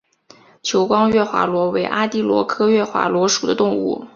[0.63, 4.07] 珠光月华螺为阿地螺科月华螺属的动物。